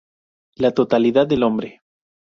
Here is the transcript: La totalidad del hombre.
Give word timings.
La 0.55 0.71
totalidad 0.73 1.27
del 1.27 1.43
hombre. 1.43 1.83